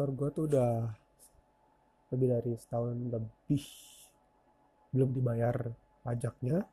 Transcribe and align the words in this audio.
motor 0.00 0.16
gue 0.16 0.28
tuh 0.32 0.44
udah 0.48 0.72
lebih 2.08 2.28
dari 2.32 2.52
setahun 2.56 2.96
lebih 2.96 3.64
belum 4.96 5.10
dibayar 5.12 5.56
pajaknya. 6.00 6.64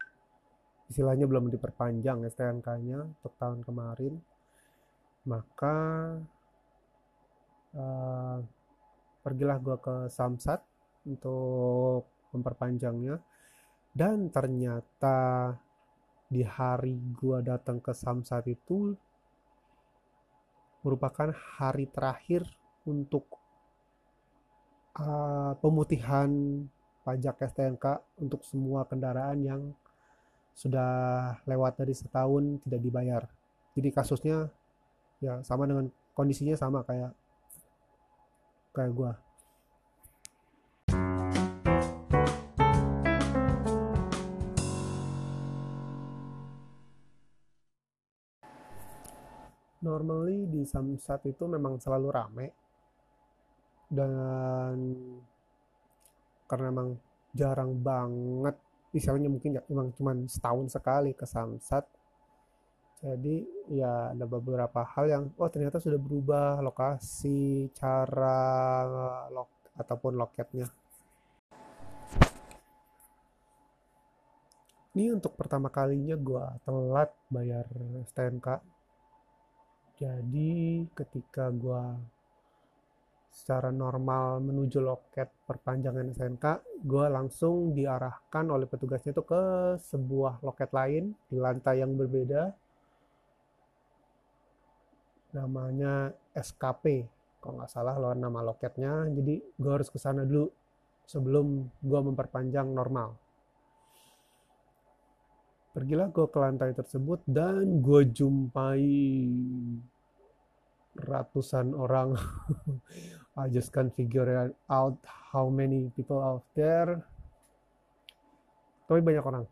Istilahnya 0.88 1.28
belum 1.28 1.52
diperpanjang 1.52 2.24
STNK-nya 2.24 3.04
untuk 3.04 3.34
tahun 3.36 3.68
kemarin. 3.68 4.16
Maka 5.28 5.76
uh, 7.76 8.40
pergilah 9.20 9.60
gue 9.60 9.76
ke 9.76 9.96
Samsat 10.08 10.64
untuk 11.04 12.08
memperpanjangnya. 12.32 13.20
Dan 13.92 14.32
ternyata 14.32 15.52
di 16.28 16.44
hari 16.44 17.00
gue 17.16 17.40
datang 17.40 17.80
ke 17.80 17.96
Samsat 17.96 18.52
itu 18.52 18.96
merupakan 20.84 21.32
hari 21.56 21.88
terakhir 21.88 22.44
untuk 22.88 23.28
uh, 25.00 25.56
pemutihan 25.60 26.30
pajak 27.08 27.48
STNK 27.48 28.04
untuk 28.20 28.44
semua 28.44 28.84
kendaraan 28.84 29.40
yang 29.44 29.62
sudah 30.58 31.38
lewat 31.48 31.80
dari 31.80 31.96
setahun 31.96 32.60
tidak 32.66 32.82
dibayar. 32.84 33.24
Jadi 33.78 33.90
kasusnya 33.94 34.50
ya 35.24 35.40
sama 35.46 35.70
dengan 35.70 35.88
kondisinya 36.18 36.58
sama 36.58 36.84
kayak 36.84 37.14
kayak 38.76 38.92
gue. 38.92 39.12
Normally 49.84 50.50
di 50.50 50.66
Samsat 50.66 51.26
itu 51.30 51.46
memang 51.46 51.78
selalu 51.78 52.08
rame. 52.10 52.48
Dan 53.88 54.76
karena 56.48 56.68
emang 56.72 56.90
jarang 57.36 57.76
banget 57.80 58.56
misalnya 58.96 59.30
mungkin 59.30 59.60
ya 59.60 59.62
emang 59.68 59.92
cuma 59.94 60.16
setahun 60.26 60.74
sekali 60.74 61.14
ke 61.14 61.28
Samsat. 61.28 61.86
Jadi 62.98 63.46
ya 63.70 64.10
ada 64.10 64.26
beberapa 64.26 64.82
hal 64.82 65.06
yang 65.06 65.24
oh 65.38 65.50
ternyata 65.54 65.78
sudah 65.78 66.02
berubah 66.02 66.58
lokasi 66.66 67.70
cara 67.78 69.30
lok 69.30 69.78
ataupun 69.78 70.18
loketnya. 70.18 70.66
Ini 74.98 75.14
untuk 75.14 75.38
pertama 75.38 75.70
kalinya 75.70 76.18
gue 76.18 76.46
telat 76.66 77.14
bayar 77.30 77.70
STNK 78.10 78.77
jadi 79.98 80.86
ketika 80.94 81.50
gue 81.50 81.84
secara 83.34 83.70
normal 83.74 84.42
menuju 84.46 84.78
loket 84.82 85.30
perpanjangan 85.46 86.10
SNK, 86.14 86.46
gue 86.86 87.06
langsung 87.10 87.74
diarahkan 87.74 88.46
oleh 88.50 88.70
petugasnya 88.70 89.14
itu 89.14 89.26
ke 89.26 89.42
sebuah 89.78 90.42
loket 90.46 90.70
lain 90.74 91.14
di 91.30 91.38
lantai 91.38 91.82
yang 91.82 91.98
berbeda. 91.98 92.50
Namanya 95.34 96.14
SKP, 96.34 97.06
kalau 97.42 97.62
nggak 97.62 97.70
salah 97.74 97.98
lawan 97.98 98.22
nama 98.22 98.42
loketnya. 98.42 99.10
Jadi 99.10 99.42
gue 99.42 99.72
harus 99.74 99.90
ke 99.90 99.98
sana 99.98 100.26
dulu 100.26 100.50
sebelum 101.06 101.70
gue 101.82 102.00
memperpanjang 102.06 102.70
normal. 102.70 103.27
Pergilah 105.78 106.10
gue 106.10 106.26
ke 106.26 106.42
lantai 106.42 106.74
tersebut 106.74 107.22
dan 107.30 107.86
gue 107.86 108.02
jumpai 108.10 108.82
ratusan 110.98 111.70
orang. 111.78 112.18
I 113.38 113.46
just 113.54 113.70
can't 113.70 113.94
figure 113.94 114.26
out 114.74 114.98
how 115.06 115.54
many 115.54 115.94
people 115.94 116.18
out 116.18 116.42
there. 116.58 117.06
Tapi 118.90 119.06
banyak 119.06 119.22
orang. 119.22 119.46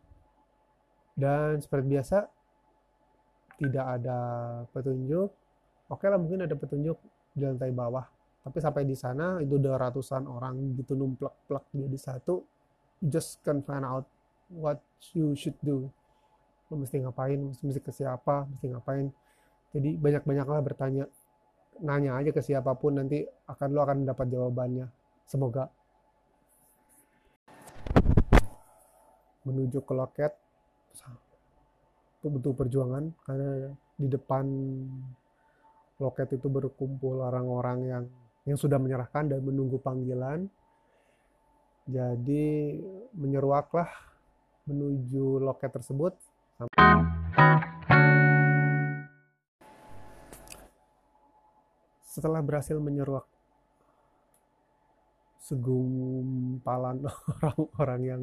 Dan 1.13 1.61
seperti 1.61 1.93
biasa 1.93 2.25
tidak 3.61 3.85
ada 4.01 4.19
petunjuk. 4.73 5.29
Oke 5.93 6.09
lah 6.09 6.17
mungkin 6.17 6.41
ada 6.49 6.57
petunjuk 6.57 6.97
di 7.37 7.45
lantai 7.45 7.69
bawah. 7.69 8.09
Tapi 8.41 8.57
sampai 8.57 8.81
di 8.81 8.97
sana 8.97 9.37
itu 9.45 9.61
udah 9.61 9.77
ratusan 9.77 10.25
orang 10.25 10.73
gitu 10.73 10.97
numplak-plak 10.97 11.69
jadi 11.69 11.97
satu. 12.01 12.41
Just 12.97 13.45
can't 13.45 13.61
find 13.61 13.85
out 13.85 14.09
what 14.49 14.81
you 15.13 15.37
should 15.37 15.61
do 15.61 15.93
lo 16.69 16.81
mesti 16.81 17.01
ngapain? 17.01 17.53
Mesti 17.61 17.81
ke 17.81 17.91
siapa? 17.93 18.49
Mesti 18.49 18.65
ngapain? 18.73 19.07
Jadi 19.75 19.99
banyak-banyaklah 19.99 20.61
bertanya 20.63 21.05
nanya 21.83 22.15
aja 22.15 22.31
ke 22.31 22.39
siapa 22.39 22.71
pun 22.79 22.95
nanti 22.95 23.27
akan 23.51 23.67
lo 23.75 23.83
akan 23.83 24.07
dapat 24.07 24.27
jawabannya. 24.31 24.87
Semoga. 25.27 25.69
Menuju 29.45 29.83
ke 29.83 29.93
loket. 29.93 30.33
Itu 32.21 32.31
butuh 32.31 32.55
perjuangan 32.57 33.13
karena 33.27 33.69
di 33.99 34.07
depan 34.09 34.45
loket 36.01 36.35
itu 36.35 36.47
berkumpul 36.49 37.21
orang-orang 37.21 37.79
yang 37.85 38.03
yang 38.45 38.57
sudah 38.57 38.81
menyerahkan 38.81 39.29
dan 39.29 39.43
menunggu 39.45 39.77
panggilan. 39.77 40.49
Jadi 41.85 42.81
menyeruaklah 43.13 43.85
menuju 44.65 45.37
loket 45.37 45.69
tersebut 45.69 46.17
setelah 52.07 52.39
berhasil 52.39 52.79
menyeruak 52.79 53.27
segumpalan 55.43 57.03
orang-orang 57.43 58.01
yang 58.07 58.21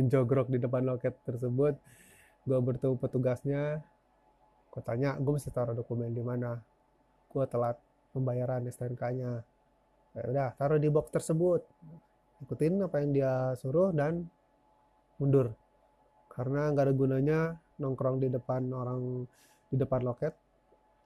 menjogrok 0.00 0.48
di 0.48 0.56
depan 0.56 0.88
loket 0.88 1.12
tersebut 1.28 1.76
gue 2.48 2.56
bertemu 2.56 2.96
petugasnya. 2.96 3.84
Gue 4.72 4.80
tanya 4.80 5.20
gue 5.20 5.28
mesti 5.36 5.52
taruh 5.52 5.76
dokumen 5.76 6.16
di 6.16 6.24
mana? 6.24 6.56
Gue 7.28 7.44
telat 7.44 7.76
pembayaran 8.16 8.64
STNK-nya 8.64 9.44
ya 10.16 10.22
udah 10.24 10.56
taruh 10.56 10.80
di 10.80 10.88
box 10.88 11.12
tersebut. 11.12 11.68
Ikutin 12.48 12.80
apa 12.80 13.04
yang 13.04 13.12
dia 13.12 13.52
suruh 13.60 13.92
dan 13.92 14.24
mundur 15.20 15.52
karena 16.38 16.70
nggak 16.70 16.84
ada 16.86 16.94
gunanya 16.94 17.38
nongkrong 17.82 18.22
di 18.22 18.30
depan 18.30 18.62
orang 18.70 19.26
di 19.68 19.76
depan 19.76 20.06
loket 20.06 20.32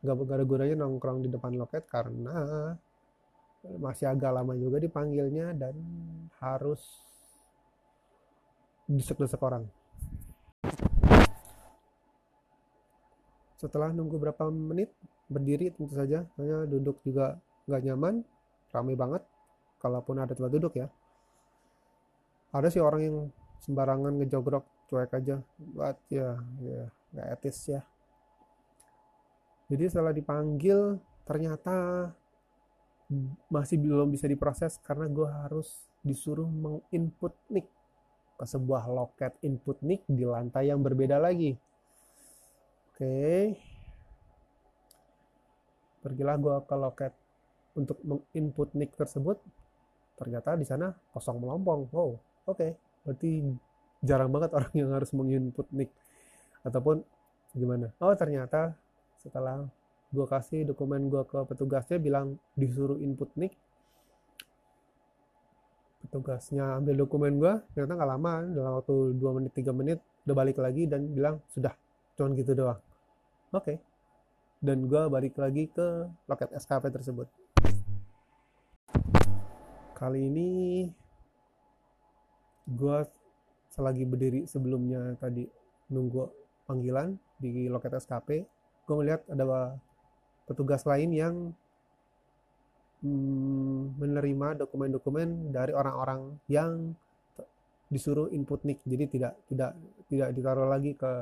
nggak 0.05 0.29
ada 0.29 0.45
gunanya 0.45 0.77
nongkrong 0.77 1.25
di 1.25 1.29
depan 1.33 1.57
loket 1.57 1.89
karena 1.89 2.37
masih 3.63 4.11
agak 4.11 4.35
lama 4.35 4.59
juga 4.59 4.83
dipanggilnya 4.83 5.55
dan 5.55 5.75
harus 6.43 6.83
desek-desek 8.91 9.39
orang. 9.39 9.65
Setelah 13.55 13.95
nunggu 13.95 14.19
berapa 14.19 14.51
menit 14.51 14.91
berdiri 15.31 15.71
tentu 15.71 15.95
saja, 15.95 16.27
hanya 16.35 16.67
duduk 16.67 16.99
juga 17.07 17.39
nggak 17.71 17.83
nyaman, 17.87 18.15
ramai 18.75 18.99
banget. 18.99 19.23
Kalaupun 19.79 20.19
ada 20.19 20.35
tempat 20.35 20.51
duduk 20.51 20.75
ya. 20.79 20.91
Ada 22.51 22.69
sih 22.71 22.83
orang 22.83 23.03
yang 23.03 23.17
sembarangan 23.63 24.19
ngejogrok 24.19 24.67
cuek 24.93 25.17
aja, 25.17 25.41
buat 25.57 25.97
ya, 26.13 26.37
ya 26.61 26.85
nggak 27.17 27.29
etis 27.41 27.73
ya 27.73 27.81
jadi 29.73 29.89
setelah 29.89 30.13
dipanggil 30.13 31.01
ternyata 31.25 32.09
masih 33.49 33.81
belum 33.81 34.13
bisa 34.13 34.29
diproses 34.29 34.77
karena 34.85 35.09
gue 35.09 35.25
harus 35.25 35.89
disuruh 36.05 36.45
menginput 36.45 37.33
nick 37.49 37.65
ke 38.37 38.45
sebuah 38.45 38.85
loket 38.93 39.33
input 39.41 39.81
nick 39.81 40.05
di 40.05 40.29
lantai 40.29 40.69
yang 40.69 40.85
berbeda 40.85 41.17
lagi. 41.17 41.57
Oke. 42.93 43.57
Pergilah 46.05 46.37
gue 46.37 46.57
ke 46.69 46.77
loket 46.77 47.13
untuk 47.73 47.97
menginput 48.05 48.77
nick 48.77 48.93
tersebut. 48.99 49.41
Ternyata 50.21 50.59
di 50.61 50.69
sana 50.69 50.93
kosong 51.17 51.41
melompong. 51.41 51.89
Wow, 51.95 52.21
oke. 52.45 52.77
Berarti 53.09 53.41
jarang 54.03 54.31
banget 54.35 54.51
orang 54.59 54.75
yang 54.75 54.91
harus 54.93 55.11
menginput 55.15 55.67
nick. 55.73 55.91
Ataupun 56.67 57.03
gimana? 57.57 57.91
Oh, 58.03 58.15
ternyata 58.15 58.75
setelah 59.23 59.65
gue 60.13 60.27
kasih 60.29 60.69
dokumen 60.69 61.09
gue 61.09 61.25
ke 61.25 61.41
petugasnya 61.49 61.97
bilang 61.97 62.37
disuruh 62.53 63.01
input 63.01 63.33
nick 63.41 63.57
petugasnya 66.05 66.77
ambil 66.77 67.01
dokumen 67.01 67.41
gue 67.41 67.55
ternyata 67.73 67.97
nggak 67.97 68.11
lama 68.13 68.35
dalam 68.53 68.73
waktu 68.77 69.17
2 69.17 69.37
menit 69.41 69.53
3 69.57 69.73
menit 69.73 69.99
udah 70.29 70.37
balik 70.37 70.61
lagi 70.61 70.85
dan 70.85 71.09
bilang 71.09 71.41
sudah 71.49 71.73
cuman 72.21 72.37
gitu 72.37 72.53
doang 72.53 72.77
oke 73.57 73.65
okay. 73.65 73.77
dan 74.61 74.85
gue 74.85 75.03
balik 75.09 75.33
lagi 75.41 75.73
ke 75.73 76.13
loket 76.29 76.53
SKP 76.61 76.93
tersebut 76.93 77.33
kali 79.97 80.29
ini 80.29 80.51
gue 82.69 82.99
selagi 83.73 84.05
berdiri 84.05 84.45
sebelumnya 84.45 85.17
tadi 85.17 85.49
nunggu 85.89 86.29
panggilan 86.69 87.17
di 87.41 87.67
loket 87.73 87.97
SKP 87.97 88.45
gue 88.85 88.95
ngeliat 88.95 89.25
ada 89.33 89.81
petugas 90.45 90.85
lain 90.85 91.11
yang 91.15 91.35
mm, 93.01 93.97
menerima 93.97 94.61
dokumen-dokumen 94.61 95.55
dari 95.55 95.73
orang-orang 95.73 96.37
yang 96.51 96.93
disuruh 97.93 98.33
input 98.33 98.65
nick. 98.65 98.81
Jadi 98.89 99.05
tidak 99.13 99.37
tidak 99.53 99.77
tidak 100.09 100.29
ditaruh 100.33 100.65
lagi 100.65 100.97
ke 100.97 101.13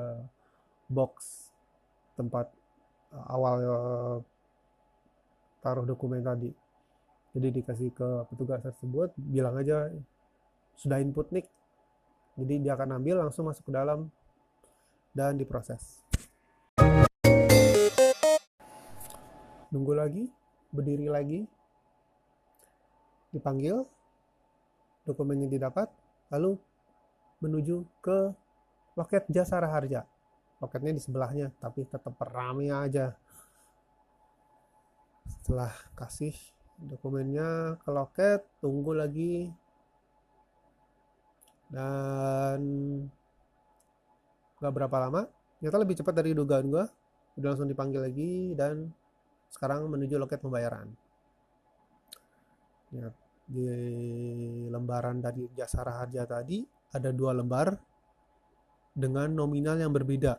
box 0.87 1.46
tempat 2.14 2.46
uh, 3.11 3.26
awal 3.35 3.55
uh, 3.58 4.17
taruh 5.61 5.85
dokumen 5.85 6.23
tadi. 6.23 6.55
Jadi 7.31 7.62
dikasih 7.62 7.91
ke 7.94 8.08
petugas 8.31 8.62
tersebut 8.62 9.14
bilang 9.19 9.58
aja 9.58 9.91
sudah 10.75 10.99
input 10.99 11.31
nick 11.35 11.46
jadi 12.41 12.55
dia 12.57 12.73
akan 12.73 12.97
ambil 12.97 13.21
langsung 13.21 13.45
masuk 13.45 13.69
ke 13.69 13.73
dalam 13.77 14.09
dan 15.13 15.37
diproses. 15.37 16.01
Nunggu 19.69 19.93
lagi 19.93 20.25
berdiri 20.73 21.13
lagi. 21.13 21.45
Dipanggil 23.31 23.85
dokumennya 25.05 25.47
didapat 25.47 25.87
lalu 26.33 26.59
menuju 27.45 27.87
ke 28.03 28.35
loket 28.99 29.23
jasa 29.31 29.63
harja 29.63 30.03
loketnya 30.61 30.93
di 30.93 31.03
sebelahnya 31.03 31.47
tapi 31.57 31.89
tetap 31.89 32.19
ramai 32.21 32.69
aja. 32.69 33.17
Setelah 35.25 35.73
kasih 35.97 36.37
dokumennya 36.77 37.81
ke 37.81 37.89
loket 37.93 38.45
tunggu 38.61 38.93
lagi 38.93 39.49
dan 41.70 42.61
gak 44.61 44.75
berapa 44.75 44.96
lama 45.08 45.31
ternyata 45.56 45.78
lebih 45.81 45.96
cepat 46.02 46.14
dari 46.19 46.34
dugaan 46.34 46.67
gue 46.69 46.84
udah 47.38 47.49
langsung 47.55 47.70
dipanggil 47.70 48.02
lagi 48.05 48.52
dan 48.58 48.90
sekarang 49.50 49.90
menuju 49.90 50.14
loket 50.17 50.38
pembayaran. 50.38 50.87
Ya, 52.90 53.11
di 53.46 53.67
lembaran 54.70 55.19
dari 55.22 55.46
jasa 55.55 55.82
raharja 55.82 56.26
tadi 56.26 56.62
ada 56.94 57.11
dua 57.11 57.34
lembar 57.34 57.75
dengan 58.94 59.31
nominal 59.31 59.78
yang 59.78 59.90
berbeda. 59.94 60.38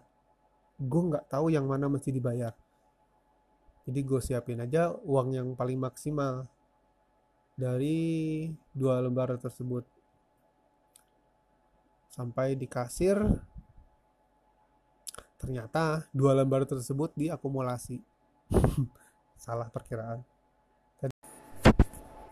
Gue 0.79 1.01
nggak 1.11 1.31
tahu 1.31 1.51
yang 1.51 1.67
mana 1.67 1.87
mesti 1.91 2.11
dibayar. 2.11 2.51
Jadi 3.87 3.99
gue 3.99 4.19
siapin 4.23 4.63
aja 4.63 4.93
uang 4.93 5.35
yang 5.35 5.47
paling 5.55 5.79
maksimal 5.79 6.47
dari 7.55 8.47
dua 8.71 9.03
lembar 9.03 9.35
tersebut 9.39 9.83
sampai 12.11 12.59
di 12.59 12.67
kasir 12.67 13.15
ternyata 15.39 16.05
dua 16.13 16.37
lembar 16.37 16.67
tersebut 16.67 17.15
diakumulasi. 17.17 17.97
Salah 19.41 19.71
perkiraan. 19.73 20.21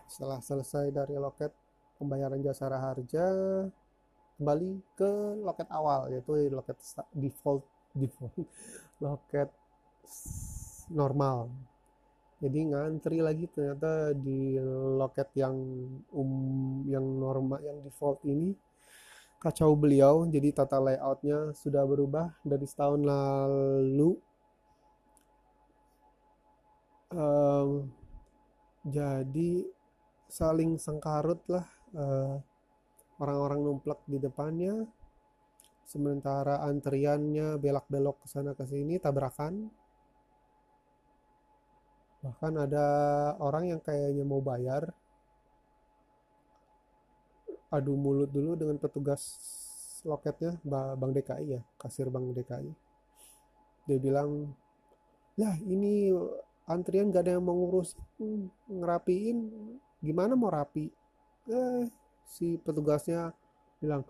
Setelah 0.06 0.38
selesai 0.38 0.94
dari 0.94 1.16
loket 1.18 1.50
pembayaran 1.98 2.38
jasa 2.44 2.70
harja 2.70 3.24
kembali 4.38 4.70
ke 4.96 5.12
loket 5.42 5.68
awal 5.68 6.08
yaitu 6.08 6.48
loket 6.48 6.78
default 7.16 7.64
default 7.96 8.36
loket 9.04 9.50
normal. 10.94 11.50
Jadi 12.40 12.72
ngantri 12.72 13.20
lagi 13.20 13.44
ternyata 13.52 14.16
di 14.16 14.56
loket 14.96 15.28
yang 15.36 15.56
um 16.14 16.32
yang 16.88 17.04
normal 17.04 17.60
yang 17.60 17.84
default 17.84 18.22
ini 18.24 18.56
kacau 19.40 19.72
beliau 19.72 20.28
jadi 20.28 20.52
tata 20.52 20.76
layoutnya 20.76 21.56
sudah 21.56 21.88
berubah 21.88 22.36
dari 22.44 22.68
setahun 22.68 23.00
lalu. 23.00 24.20
Um, 27.10 27.90
jadi 28.84 29.66
saling 30.30 30.78
sengkarut 30.78 31.42
lah 31.50 31.66
uh, 31.96 32.38
orang-orang 33.18 33.60
numplek 33.66 33.98
di 34.06 34.22
depannya 34.22 34.86
sementara 35.88 36.62
antriannya 36.62 37.58
belak-belok 37.58 38.22
ke 38.22 38.26
sana 38.30 38.54
ke 38.54 38.62
sini 38.68 39.00
tabrakan. 39.02 39.72
Bahkan 42.20 42.52
ada 42.60 42.86
orang 43.40 43.72
yang 43.72 43.80
kayaknya 43.80 44.22
mau 44.22 44.44
bayar 44.44 44.92
adu 47.70 47.94
mulut 47.94 48.30
dulu 48.30 48.58
dengan 48.58 48.76
petugas 48.76 49.38
loketnya 50.02 50.58
Bank 50.66 51.12
DKI 51.14 51.46
ya 51.58 51.60
kasir 51.78 52.10
Bank 52.10 52.34
DKI 52.34 52.70
dia 53.90 53.98
bilang 53.98 54.50
ya 55.34 55.56
ini 55.64 56.12
antrian 56.70 57.10
gak 57.10 57.26
ada 57.26 57.34
yang 57.34 57.44
mau 57.44 57.58
ngurus 57.58 57.98
ngerapiin. 58.70 59.50
Gimana 59.98 60.38
mau 60.38 60.48
rapi? 60.48 60.86
Eh 61.50 61.90
si 62.30 62.54
petugasnya 62.62 63.34
bilang 63.82 64.06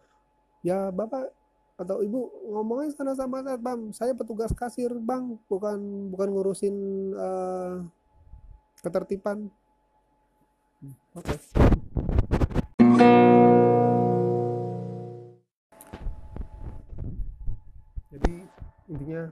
ya 0.60 0.92
bapak 0.92 1.32
atau 1.80 2.04
ibu 2.04 2.28
ngomongnya 2.52 2.92
sana 2.92 3.16
sama 3.16 3.40
bang. 3.56 3.88
Saya 3.96 4.12
petugas 4.12 4.52
kasir 4.52 4.92
bang. 5.00 5.40
Bukan 5.48 6.12
bukan 6.12 6.28
ngurusin 6.28 6.76
uh, 7.16 7.80
ketertiban. 8.84 9.48
Oke. 11.16 11.36
okay. 11.36 11.88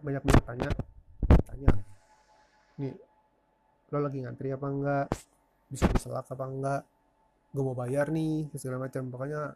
Banyak 0.02 0.22
banyak 0.24 0.44
tanya. 0.44 0.70
Tanya. 1.46 1.70
Nih 2.82 2.94
lo 3.88 3.98
lagi 4.04 4.18
ngantri 4.24 4.48
apa 4.50 4.66
enggak? 4.66 5.06
Bisa 5.70 5.84
diselak 5.92 6.26
apa 6.26 6.44
enggak? 6.48 6.82
Gue 7.54 7.62
mau 7.64 7.76
bayar 7.78 8.10
nih 8.10 8.50
segala 8.58 8.88
macam. 8.88 9.08
Pokoknya 9.12 9.54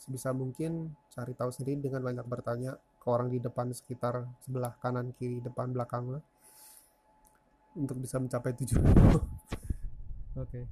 sebisa 0.00 0.34
mungkin 0.34 0.90
cari 1.14 1.32
tahu 1.38 1.50
sendiri 1.54 1.78
dengan 1.78 2.02
banyak 2.02 2.26
bertanya 2.26 2.74
ke 2.74 3.06
orang 3.06 3.30
di 3.30 3.38
depan 3.38 3.70
sekitar 3.70 4.26
sebelah 4.42 4.74
kanan 4.82 5.14
kiri 5.14 5.38
depan 5.38 5.70
belakang 5.70 6.18
lah. 6.18 6.22
Untuk 7.78 8.02
bisa 8.02 8.20
mencapai 8.20 8.52
tujuan 8.58 8.84
oke. 8.90 9.24
okay. 10.36 10.64